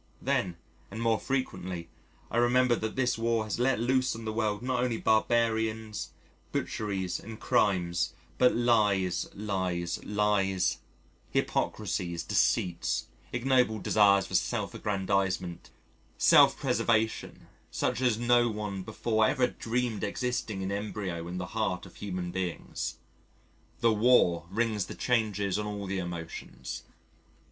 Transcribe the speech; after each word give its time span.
Then 0.19 0.55
and 0.89 0.99
more 0.99 1.19
frequently 1.19 1.87
I 2.31 2.37
remember 2.37 2.75
that 2.75 2.95
this 2.95 3.19
War 3.19 3.43
has 3.43 3.59
let 3.59 3.79
loose 3.79 4.15
on 4.15 4.25
the 4.25 4.33
world 4.33 4.63
not 4.63 4.83
only 4.83 4.97
barbarities, 4.97 6.09
butcheries 6.51 7.19
and 7.19 7.39
crimes, 7.39 8.13
but 8.39 8.55
lies, 8.55 9.29
lies, 9.35 10.03
lies 10.03 10.79
hypocrisies, 11.29 12.23
deceits, 12.23 13.05
ignoble 13.31 13.77
desires 13.77 14.25
for 14.25 14.33
self 14.33 14.73
aggrandizement, 14.73 15.69
self 16.17 16.57
preservation 16.57 17.45
such 17.69 18.01
as 18.01 18.17
no 18.17 18.49
one 18.49 18.81
before 18.81 19.27
ever 19.27 19.45
dreamed 19.45 20.03
existed 20.03 20.59
in 20.63 20.71
embryo 20.71 21.27
in 21.27 21.37
the 21.37 21.45
heart 21.53 21.85
of 21.85 21.97
human 21.97 22.31
beings. 22.31 22.95
The 23.81 23.93
War 23.93 24.47
rings 24.49 24.87
the 24.87 24.95
changes 24.95 25.59
on 25.59 25.67
all 25.67 25.85
the 25.85 25.99
emotions. 25.99 26.85